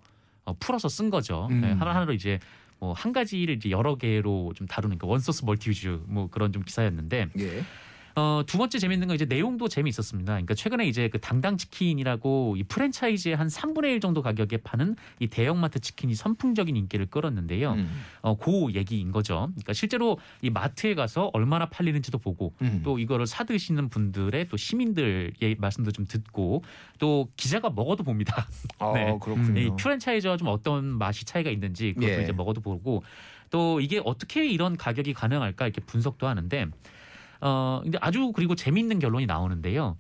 [0.45, 1.49] 어, 풀어서 쓴 거죠.
[1.51, 1.61] 음.
[1.61, 2.39] 네, 하나하나로 이제
[2.81, 7.29] 뭐한 가지를 이제 여러 개로 좀 다루는 그 one source multi-use 뭐 그런 좀 기사였는데
[7.39, 7.65] 예.
[8.17, 10.33] 어, 두 번째 재밌는 건 이제 내용도 재미있었습니다.
[10.33, 15.29] 그러니까 최근에 이제 그 당당 치킨이라고 이 프랜차이즈의 한 3분의 1 정도 가격에 파는 이
[15.29, 17.73] 대형마트 치킨이 선풍적인 인기를 끌었는데요.
[17.73, 18.03] 음.
[18.23, 19.49] 어, 그 얘기인 거죠.
[19.53, 22.81] 그러니까 실제로 이 마트에 가서 얼마나 팔리는지도 보고 음.
[22.85, 26.63] 또 이거를 사드시는 분들의 또 시민들의 말씀도 좀 듣고
[26.99, 28.47] 또 기자가 먹어도 봅니다.
[28.79, 29.17] 어, 네.
[29.21, 29.61] 그렇군요.
[29.61, 32.23] 이 프랜차이즈와 좀 어떤 맛이 차이가 있는지 그것도 예.
[32.23, 33.03] 이제 먹어도 보고
[33.51, 36.67] 또 이게 어떻게 이런 가격이 가능할까 이렇게 분석도 하는데
[37.41, 39.97] 어 근데 아주 그리고 재미있는 결론이 나오는데요.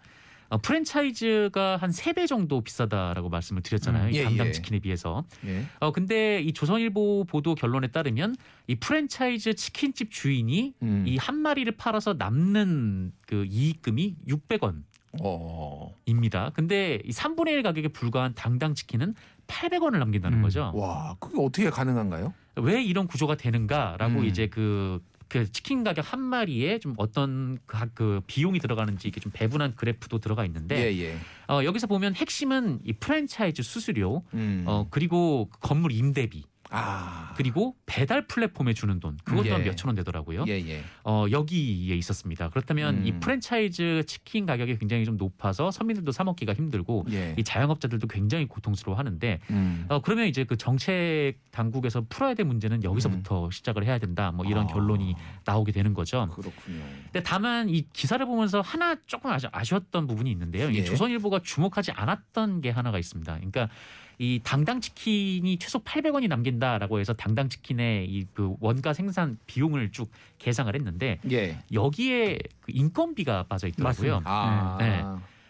[0.53, 4.07] 어, 프랜차이즈가 한 세 배 정도 비싸다라고 말씀을 드렸잖아요.
[4.09, 4.53] 음, 이 예, 담당 예.
[4.53, 5.24] 치킨에 비해서.
[5.46, 5.64] 예.
[5.79, 8.35] 어 근데 이 조선일보 보도 결론에 따르면
[8.66, 11.05] 이 프랜차이즈 치킨집 주인이 음.
[11.07, 14.83] 이한 마리를 팔아서 남는 그 이익금이 600원.
[15.22, 15.92] 어.
[16.07, 16.50] 입니다.
[16.55, 19.14] 근데 이 3분의 1 가격에 불과한 당당 치킨은
[19.48, 20.42] 800원을 남긴다는 음.
[20.42, 20.70] 거죠.
[20.74, 22.33] 와, 그게 어떻게 가능한가요?
[22.57, 24.24] 왜 이런 구조가 되는가라고 음.
[24.24, 29.30] 이제 그, 그 치킨 가격 한 마리에 좀 어떤 그, 그 비용이 들어가는지 이게 좀
[29.32, 31.16] 배분한 그래프도 들어가 있는데 예, 예.
[31.48, 34.64] 어, 여기서 보면 핵심은 이 프랜차이즈 수수료 음.
[34.66, 37.35] 어, 그리고 그 건물 임대비 아.
[37.37, 39.66] 그리고 배달 플랫폼에 주는 돈 그것 또한 예.
[39.66, 40.44] 몇천 원 되더라고요.
[40.48, 40.83] 예, 예.
[41.04, 42.48] 어, 여기에 있었습니다.
[42.50, 43.06] 그렇다면 음.
[43.06, 47.35] 이 프랜차이즈 치킨 가격이 굉장히 좀 높아서 서민들도 사 먹기가 힘들고 예.
[47.38, 49.87] 이 자영업자들도 굉장히 고통스러워하는데 음.
[49.88, 54.30] 어, 그러면 이제 그 정책 당국에서 풀어야 될 문제는 여기서부터 시작을 해야 된다.
[54.30, 56.28] 뭐 이런 아, 결론이 나오게 되는 거죠.
[56.35, 56.83] 그렇군요.
[57.04, 60.70] 근데 다만 이 기사를 보면서 하나 조금 아쉬- 아쉬웠던 부분이 있는데요.
[60.70, 60.85] 이 예.
[60.85, 63.35] 조선일보가 주목하지 않았던 게 하나가 있습니다.
[63.35, 63.68] 그러니까
[64.22, 70.11] 이 당당 치킨이 최소 800원이 남긴다라고 해서 당당 치킨의 이 그 원가 생산 비용을 쭉
[70.38, 71.56] 계상을 했는데 예.
[71.72, 74.20] 여기에 그 인건비가 빠져 있더라고요.
[74.24, 74.76] 아.
[74.78, 75.02] 네.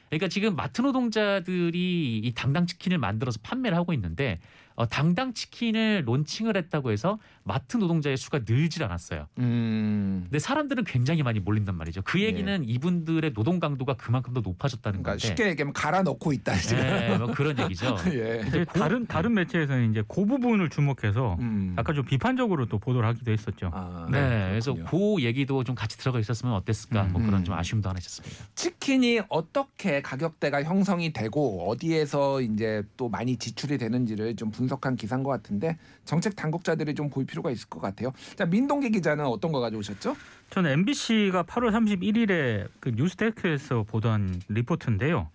[0.09, 4.39] 그러니까 지금 마트 노동자들이 이 당당 치킨을 만들어서 판매를 하고 있는데
[4.81, 9.27] 어, 당당 치킨을 론칭을 했다고 해서 마트 노동자의 수가 늘질 않았어요.
[9.39, 10.21] 음.
[10.25, 12.01] 근데 사람들은 굉장히 많이 몰린단 말이죠.
[12.03, 15.27] 그 얘기는 이분들의 노동 강도가 그만큼 더 높아졌다는 그러니까 건데.
[15.27, 16.83] 쉽게 얘기하면 갈아 넣고 있다 지금.
[16.83, 17.95] 네, 뭐 그런 얘기죠.
[18.15, 18.43] 예.
[18.49, 21.75] 이제 다른 다른 매체에서는 이제 그 부분을 주목해서 음.
[21.77, 23.71] 약간 좀 비판적으로 또 보도를 하기도 했었죠.
[23.75, 25.17] 아, 네, 그래서 그렇군요.
[25.19, 27.05] 그 얘기도 좀 같이 들어가 있었으면 어땠을까?
[27.05, 27.27] 뭐 음.
[27.27, 28.47] 그런 좀 아쉬움도 하나 있었습니다.
[28.55, 35.23] 치킨이 어떻게 가격대가 형성이 되고 어디에서 이제 또 많이 지출이 되는지를 좀 분석 한 기사인
[35.23, 38.13] 것 같은데 정책 당국자들이 좀 볼 필요가 있을 것 같아요.
[38.37, 40.17] 자 민동기 기자는 어떤 거 가져오셨죠?
[40.51, 45.29] 저는 MBC가 8월 31일에 그 뉴스데스크에서 보도한 리포트인데요.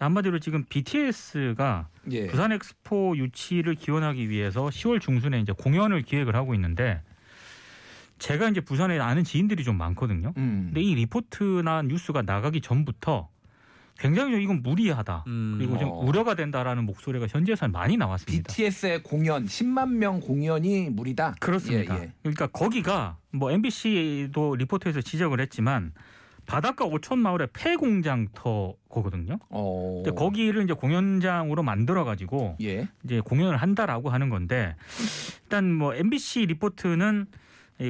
[0.00, 2.26] 한마디로 지금 BTS가 예.
[2.26, 7.02] 부산 엑스포 유치를 기원하기 위해서 10월 중순에 이제 공연을 기획을 하고 있는데
[8.18, 10.32] 제가 이제 부산에 아는 지인들이 좀 많거든요.
[10.36, 10.64] 음.
[10.66, 13.28] 근데 이 리포트나 뉴스가 나가기 전부터
[14.00, 15.24] 굉장히 좀 이건 무리하다.
[15.26, 15.98] 음, 그리고 좀 어.
[16.00, 18.48] 우려가 된다라는 목소리가 현지에서 많이 나왔습니다.
[18.48, 21.34] BTS의 공연 10만 명 공연이 무리다.
[21.38, 21.98] 그렇습니다.
[21.98, 22.12] 예, 예.
[22.22, 25.92] 그러니까 거기가 뭐 MBC도 리포트에서 지적을 했지만
[26.46, 29.38] 바닷가 오천 마을의 폐 공장터거든요.
[29.50, 30.02] 어.
[30.02, 32.88] 근데 거기를 이제 공연장으로 만들어 가지고 예.
[33.04, 34.74] 이제 공연을 한다라고 하는 건데
[35.42, 37.30] 일단 뭐 MBC 리포트는 이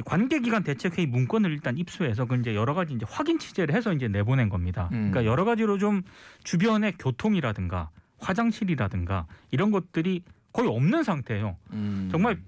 [0.05, 4.47] 관계기관 대책회의 문건을 일단 입수해서 그 이제 여러 가지 이제 확인 취재를 해서 이제 내보낸
[4.47, 4.87] 겁니다.
[4.93, 5.11] 음.
[5.11, 6.01] 그러니까 여러 가지로 좀
[6.43, 10.23] 주변의 교통이라든가 화장실이라든가 이런 것들이
[10.53, 11.57] 거의 없는 상태예요.
[11.71, 12.07] 음.
[12.11, 12.39] 정말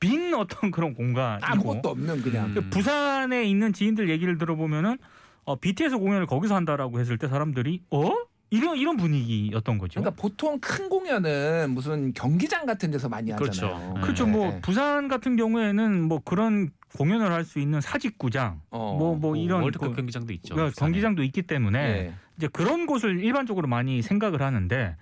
[0.00, 2.54] 빈 어떤 그런 공간이고 아무것도 없는 그냥.
[2.56, 2.70] 음.
[2.70, 4.98] 부산에 있는 지인들 얘기를 들어보면은
[5.44, 8.12] 어, BTS 공연을 거기서 한다라고 했을 때 사람들이 어
[8.50, 10.00] 이런 이런 분위기였던 거죠.
[10.00, 13.66] 그러니까 보통 큰 공연은 무슨 경기장 같은 데서 많이 그렇죠.
[13.66, 13.94] 하잖아요.
[13.94, 14.00] 네.
[14.00, 14.26] 그렇죠.
[14.26, 14.60] 네, 뭐 네.
[14.60, 18.96] 부산 같은 경우에는 뭐 그런 공연을 할 수 있는 사직구장, 어.
[18.98, 20.54] 뭐뭐 이런 월드컵 그- 경기장도 있죠.
[20.54, 22.14] 그 경기장도 있기 때문에 예.
[22.36, 24.96] 이제 그런 곳을 일반적으로 많이 생각을 하는데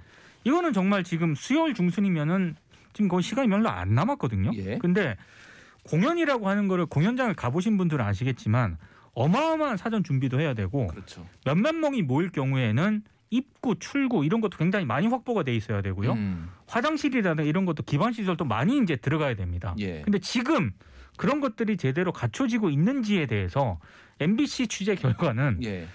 [0.45, 2.57] 이거는 정말 지금 수요일 중순이면은
[2.95, 4.51] 지금 거의 시간이 별로 안 남았거든요.
[4.55, 4.79] 예.
[4.79, 5.17] 근데
[5.85, 8.79] 공연이라고 하는 거를 공연장을 가보신 분들은 아시겠지만
[9.15, 11.27] 어마어마한 사전 준비도 해야 되고 그렇죠.
[11.45, 16.13] 몇몇 명이 모일 경우에는 입구, 출구 이런 것도 굉장히 많이 확보가 돼 있어야 되고요.
[16.13, 16.51] 음.
[16.67, 19.75] 화장실이라든가 이런 것도 기반 시설도 많이 이제 들어가야 됩니다.
[19.79, 20.03] 예.
[20.03, 20.71] 근데 지금
[21.17, 23.79] 그런 것들이 제대로 갖춰지고 있는지에 대해서
[24.21, 25.89] MBC 취재 결과는 예.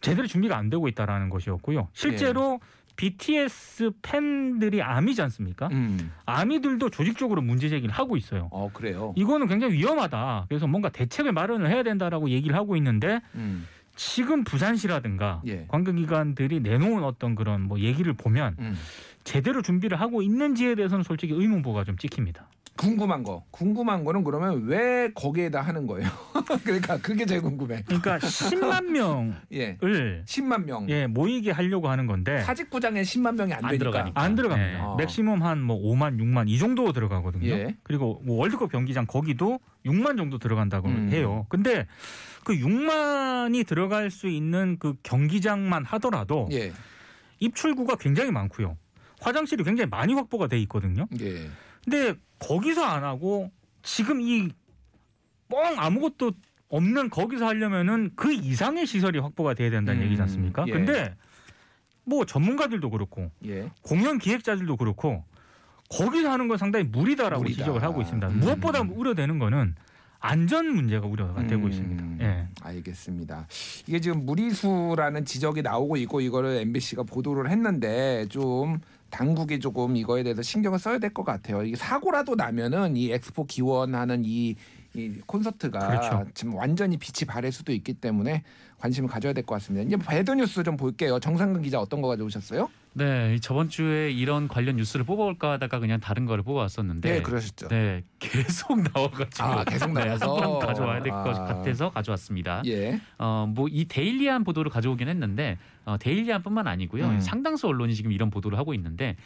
[0.00, 1.88] 제대로 준비가 안 되고 있다라는 것이었고요.
[1.92, 2.60] 실제로
[2.94, 5.68] BTS 팬들이 아미지 않습니까?
[5.72, 6.12] 음.
[6.26, 8.48] 아미들도 조직적으로 문제 제기를 하고 있어요.
[8.52, 9.14] 어 그래요.
[9.16, 10.46] 이거는 굉장히 위험하다.
[10.48, 13.66] 그래서 뭔가 대책을 마련을 해야 된다라고 얘기를 하고 있는데 음.
[14.02, 15.64] 지금 부산시라든가 예.
[15.66, 18.76] 관계기관들이 내놓은 어떤 그런 뭐 얘기를 보면 음.
[19.24, 22.46] 제대로 준비를 하고 있는지에 대해서는 솔직히 의문부가 좀 찍힙니다.
[22.76, 23.44] 궁금한 거.
[23.50, 26.08] 궁금한 거는 그러면 왜 거기에다 하는 거예요?
[26.62, 27.82] 그러니까 그게 제일 궁금해.
[27.84, 29.76] 그러니까 10만 명을 예.
[29.80, 30.88] 10만 명.
[30.88, 33.78] 예, 모이게 하려고 하는 건데 사직구장에 10만 명이 안, 안 되니까.
[33.78, 34.20] 들어가니까.
[34.20, 34.72] 안 들어갑니다.
[34.72, 34.78] 네.
[34.80, 34.94] 어.
[34.94, 37.48] 맥시멈 한 뭐 5만, 6만 이 정도 들어가거든요.
[37.48, 37.74] 예.
[37.82, 39.58] 그리고 뭐 월드컵 경기장 거기도
[39.88, 41.10] 6만 정도 들어간다고 음.
[41.10, 41.46] 해요.
[41.48, 41.86] 근데
[42.44, 46.72] 그 6만이 들어갈 수 있는 그 경기장만 하더라도 예.
[47.40, 48.76] 입출구가 굉장히 많고요.
[49.20, 51.06] 화장실이 굉장히 많이 확보가 돼 있거든요.
[51.20, 51.48] 예.
[51.84, 53.50] 근데 거기서 안 하고
[53.82, 54.48] 지금 이
[55.48, 56.32] 뻥 아무것도
[56.68, 60.64] 없는 거기서 하려면은 그 이상의 시설이 확보가 돼야 된다는 음, 얘기지 않습니까?
[60.68, 60.72] 예.
[60.72, 61.14] 근데
[62.04, 63.70] 뭐 전문가들도 그렇고 예.
[63.82, 65.24] 공연 기획자들도 그렇고
[65.88, 67.58] 거기서 하는 건 상당히 무리다라고 무리다.
[67.62, 68.28] 지적을 하고 있습니다.
[68.28, 68.40] 음.
[68.40, 69.74] 무엇보다 우려되는 거는
[70.20, 72.24] 안전 문제가 우려가 되고 음, 있습니다.
[72.24, 72.48] 예.
[72.60, 73.46] 알겠습니다.
[73.86, 80.42] 이게 지금 무리수라는 지적이 나오고 있고 이거를 MBC가 보도를 했는데 좀 당국이 조금 이거에 대해서
[80.42, 81.62] 신경을 써야 될 것 같아요.
[81.62, 84.56] 이게 사고라도 나면은 이 엑스포 기원하는 이,
[84.94, 86.26] 이 콘서트가 그렇죠.
[86.34, 88.42] 지금 완전히 빛이 바랄 수도 있기 때문에
[88.78, 89.86] 관심을 가져야 될 것 같습니다.
[89.86, 91.18] 이제 bad news 좀 볼게요.
[91.20, 92.68] 정상근 기자 어떤 거 가져오셨어요?
[92.94, 97.68] 네, 저번 주에 이런 관련 뉴스를 뽑아올까 하다가 그냥 다른 거를 뽑아왔었는데 네, 그러셨죠.
[97.68, 100.34] 네, 계속 나와가지고 아, 계속 나와서?
[100.36, 101.44] 한번 가져와야 될것 아.
[101.44, 102.62] 같아서 가져왔습니다.
[102.66, 103.00] 예.
[103.18, 107.06] 어, 뭐 이 데일리안 보도를 가져오긴 했는데 어, 데일리안뿐만 아니고요.
[107.06, 107.20] 음.
[107.20, 109.16] 상당수 언론이 지금 이런 보도를 하고 있는데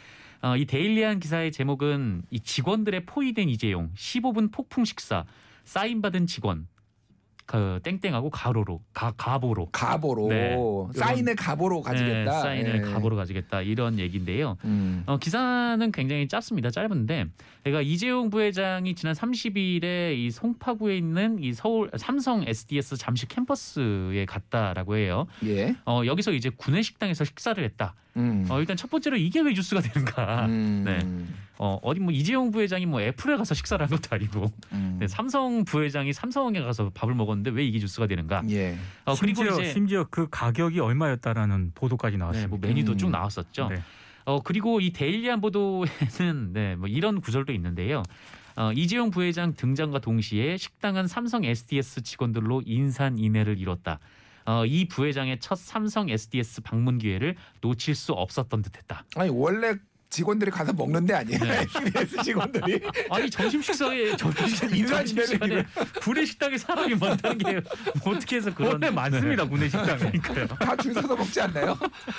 [0.41, 5.25] 어, 이 데일리안 기사의 제목은 이 직원들에 포위된 이재용 15분 폭풍 식사
[5.63, 6.67] 사인 받은 직원
[7.45, 10.57] 그 땡땡하고 가로로 가 가보로 가보로 네.
[10.93, 12.31] 사인을 가보로 가지겠다.
[12.31, 12.91] 네, 사인을 예.
[12.91, 14.57] 가보로 가지겠다 이런 얘기인데요.
[14.63, 15.03] 음.
[15.05, 16.71] 어, 기사는 굉장히 짧습니다.
[16.71, 17.25] 짧은데
[17.63, 24.95] 그러니까 이재용 부회장이 지난 30일에 이 송파구에 있는 이 서울 삼성 SDS 잠실 캠퍼스에 갔다라고
[24.95, 25.27] 해요.
[25.45, 25.75] 예.
[25.85, 27.95] 어, 여기서 이제 구내식당에서 식사를 했다.
[28.17, 28.45] 음.
[28.49, 30.45] 어, 일단 첫 번째로 이게 왜 뉴스가 되는가?
[30.45, 30.83] 음.
[30.85, 30.99] 네.
[31.57, 34.97] 어, 어디 뭐 이재용 부회장이 뭐 애플에 가서 식사를 한 것도 아니고 음.
[34.99, 38.43] 네, 삼성 부회장이 삼성에 가서 밥을 먹었는데 왜 이게 뉴스가 되는가?
[38.49, 38.77] 예.
[39.05, 42.49] 어, 그리고 심지어, 이제 심지어 그 가격이 얼마였다라는 보도까지 네, 나왔습니다.
[42.49, 42.97] 뭐 메뉴도 음.
[42.97, 43.69] 쭉 나왔었죠.
[43.69, 43.81] 네.
[44.25, 45.87] 어 그리고 이 데일리안 보도에는
[46.53, 48.03] 네, 뭐 이런 구절도 있는데요.
[48.55, 53.99] 어, 이재용 부회장 등장과 동시에 식당은 삼성 SDS 직원들로 인산인해를 이뤘다.
[54.45, 59.05] 어, 이 부회장의 첫 삼성 SDS 방문 기회를 놓칠 수 없었던 듯했다.
[59.15, 59.75] 아니 원래
[60.13, 61.39] 직원들이 가서 먹는 데 아니에요?
[61.39, 61.61] 네.
[61.61, 65.65] SBS 직원들이 아니 점심 식사에 점심, 점심 시간에
[66.01, 67.61] 구내 식당에 사람이 많다는 게
[68.05, 69.97] 어떻게 해서 그런 원래 많습니다 구내 식당에.
[69.97, 70.47] 그러니까요.
[70.47, 71.75] 다줄 서서 먹지 않나요?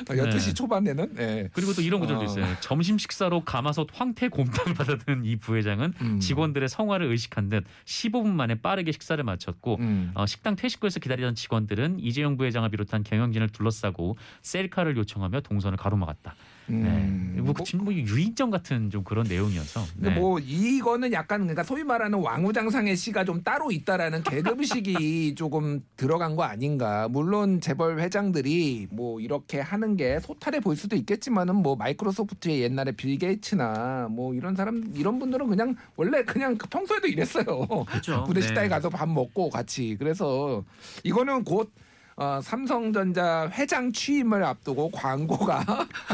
[0.07, 1.49] 12시 초반에는 네.
[1.53, 2.25] 그리고 또 이런 구절도 어.
[2.25, 2.57] 있어요.
[2.59, 6.19] 점심 식사로 가마솥 황태 곰탕을 받아든 이 부회장은 음.
[6.21, 10.11] 직원들의 성화를 의식한 듯 15분 만에 빠르게 식사를 마쳤고 음.
[10.15, 16.35] 어, 식당 퇴식구에서 기다리던 직원들은 이재용 부회장을 비롯한 경영진을 둘러싸고 셀카를 요청하며 동선을 가로막았다.
[16.67, 16.77] 네.
[16.77, 17.35] 음.
[17.45, 19.85] 뭐, 뭐, 지금 뭐 유인점 같은 좀 그런 내용이어서.
[19.95, 20.19] 근데 네.
[20.19, 26.45] 뭐 이거는 약간 그러니까 소위 말하는 왕우장상의 씨가 좀 따로 있다라는 계급식이 조금 들어간 거
[26.45, 27.09] 아닌가.
[27.09, 33.19] 물론 재벌 회장들이 뭐 이렇게 하는 게 소탈해 보일 수도 있겠지만은 뭐 마이크로소프트의 옛날에 빌
[33.19, 37.85] 게이츠나 뭐 이런 사람 이런 분들은 그냥 원래 그냥 평소에도 이랬어요.
[37.87, 38.25] 그렇죠.
[38.25, 38.69] 부대 식당에 네.
[38.69, 40.65] 가서 밥 먹고 같이 그래서
[41.03, 41.71] 이거는 곧
[42.17, 45.65] 어, 삼성전자 회장 취임을 앞두고 광고가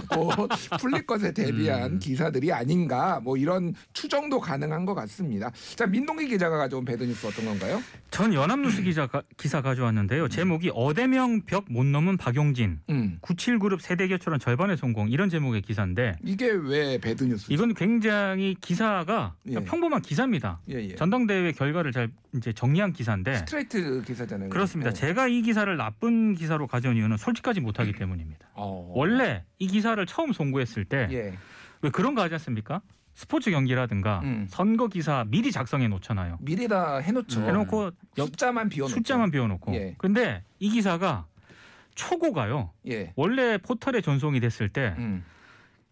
[0.09, 0.49] 곧
[0.81, 1.99] 풀릴 것에 대비한 음.
[1.99, 5.51] 기사들이 아닌가 뭐 이런 추정도 가능한 것 같습니다.
[5.77, 7.83] 자 민동기 기자가 가져온 배드뉴스 어떤 건가요?
[8.11, 10.29] 전 연합뉴스 기자 기사 가져왔는데요.
[10.29, 16.17] 제목이 어대명 벽 못 넘은 박용진 음 97그룹 세대 교체론 절반의 성공 이런 제목의 기사인데
[16.25, 17.53] 이게 왜 배드뉴스?
[17.53, 19.63] 이건 굉장히 기사가 예.
[19.63, 20.61] 평범한 기사입니다.
[20.71, 20.95] 예 예.
[20.97, 24.49] 전당대회 결과를 잘 이제 정리한 기사인데 스트레이트 기사잖아요.
[24.49, 24.93] 그렇습니다.
[24.93, 24.99] 네.
[24.99, 28.48] 제가 이 기사를 나쁜 기사로 가져온 이유는 솔직하지 못하기 때문입니다.
[28.55, 28.92] 어.
[28.94, 32.81] 원래 이 기사를 처음 송구했을 때왜예 그런 거 하지 않습니까?
[33.14, 34.46] 스포츠 경기라든가 음.
[34.48, 36.38] 선거 기사 미리 작성해 놓잖아요.
[36.40, 37.40] 미리 다 해놓죠.
[37.40, 37.46] 음.
[37.48, 38.94] 해놓고 여- 숫자만 비워놓죠.
[38.94, 39.74] 숫자만 비워놓고.
[39.74, 39.94] 예.
[39.98, 41.26] 근데 이 기사가
[41.94, 42.72] 초고가요.
[42.88, 43.12] 예.
[43.16, 45.24] 원래 포털에 전송이 됐을 때 음.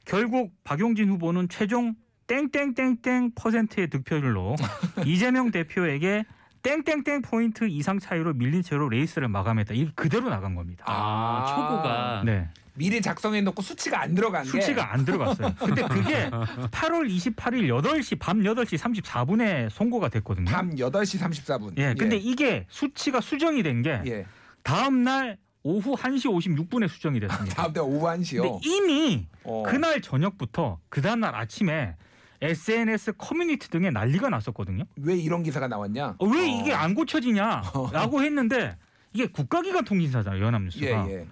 [0.07, 1.95] 결국 박용진 후보는 최종
[2.29, 4.55] 땡땡땡땡 퍼센트의 득표율로
[5.07, 6.25] 이재명 대표에게
[6.63, 9.75] 땡땡땡 포인트 이상 차이로 밀린 채로 레이스를 마감했다.
[9.75, 10.85] 이게 그대로 나간 겁니다.
[10.87, 12.49] 아, 초고가 네.
[12.75, 15.53] 미리 작성해 놓고 수치가 안 들어간 게 수치가 안 들어갔어요.
[15.59, 20.51] 근데 그게 8월 28일 8시 밤 8시 34분에 송고가 됐거든요.
[20.51, 21.77] 밤 8시 34분.
[21.79, 21.95] 예.
[21.99, 24.27] 근데 이게 수치가 수정이 된게 예.
[24.63, 27.55] 다음 날 오후 1시 56분에 수정이 됐습니다.
[27.57, 28.43] 다음 날 오후 1시요.
[28.43, 29.65] 근데 이미 어.
[29.67, 31.97] 그날 저녁부터 그 다음 날 아침에
[32.41, 34.85] SNS 커뮤니티 등에 난리가 났었거든요.
[34.97, 36.17] 왜 이런 기사가 나왔냐?
[36.19, 36.45] 어, 왜 어.
[36.45, 38.77] 이게 안 고쳐지냐라고 했는데
[39.13, 40.45] 이게 국가기관 통신사잖아요.
[40.45, 41.09] 연합뉴스가.
[41.09, 41.27] 예, 예.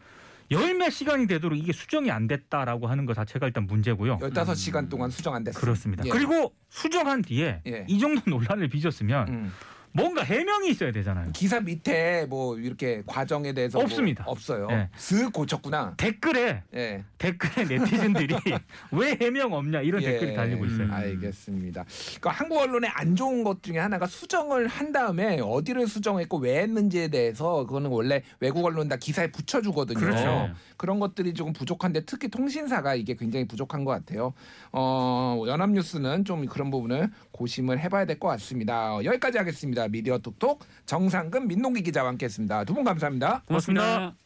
[0.51, 4.19] 열몇 시간이 되도록 이게 수정이 안 됐다라고 하는 것 자체가 일단 문제고요.
[4.19, 5.61] 15시간 동안 수정 안 됐어요.
[5.61, 6.05] 그렇습니다.
[6.07, 6.11] 예.
[6.11, 7.85] 그리고 수정한 뒤에 예.
[7.89, 9.53] 이 정도 논란을 빚었으면 음.
[9.93, 11.31] 뭔가 해명이 있어야 되잖아요.
[11.33, 14.25] 기사 밑에 뭐 이렇게 과정에 대해서 없습니다.
[14.25, 14.69] 뭐 없어요.
[14.71, 14.89] 예.
[14.97, 15.95] 슥 고쳤구나.
[15.97, 17.05] 댓글에 예.
[17.19, 18.37] 댓글에 네티즌들이
[18.93, 20.13] 왜 해명 없냐 이런 예.
[20.13, 20.85] 댓글이 달리고 있어요.
[20.85, 20.93] 음.
[20.93, 21.85] 알겠습니다.
[22.09, 27.09] 그러니까 한국 언론의 안 좋은 것 중에 하나가 수정을 한 다음에 어디를 수정했고 왜 했는지에
[27.09, 29.99] 대해서 그거는 원래 외국 언론 다 기사에 붙여주거든요.
[29.99, 30.51] 그렇죠.
[30.77, 34.35] 그런 것들이 조금 부족한데 특히 통신사가 이게 굉장히 부족한 것 같아요.
[34.73, 38.97] 어, 연합뉴스는 좀 그런 부분을 고심을 해봐야 될 것 같습니다.
[38.97, 39.87] 어, 여기까지 하겠습니다.
[39.89, 42.65] 미디어 톡톡 정상근 민동기 기자와 함께했습니다.
[42.65, 43.43] 두 분 감사합니다.
[43.47, 43.83] 고맙습니다.
[43.85, 44.26] 고맙습니다.